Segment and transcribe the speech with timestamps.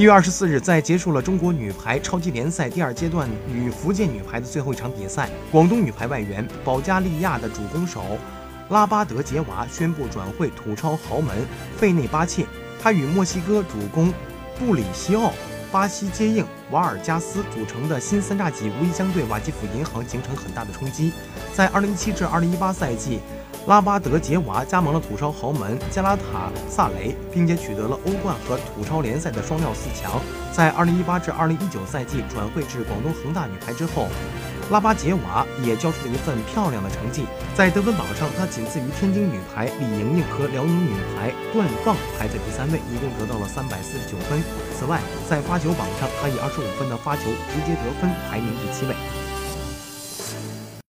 [0.00, 8.16] 一月二十四日，在结束了中国女排超级联赛第二阶段与福建女排的最后一场比赛，广东女排外援保加利亚的主攻手
[8.70, 12.46] 拉巴德杰娃宣布转会土超豪门费内巴切。
[12.82, 14.10] 他与墨西哥主攻
[14.58, 15.34] 布里西奥、
[15.70, 21.12] 巴西接应瓦尔加斯组成的新三叉戟无疑将对瓦基弗银行形成很大的冲击。
[21.52, 23.20] 在二零一七至二零一八赛季。
[23.66, 30.20] 拉巴德杰娃加盟了土超豪门加拉塔萨雷，并且取得了欧冠和土超联赛的双料四强。
[30.50, 34.08] 在2018至2019赛季转会至广东恒大女排之后，
[34.70, 37.26] 拉巴杰娃也交出了一份漂亮的成绩。
[37.54, 44.42] 在得分榜上，她仅次于天津女排李盈莹和辽宁女排段放，排在第三位，一共得到了349分。
[44.76, 48.96] 此外，在发球榜上，她以25分的发球直接得分排名第七位。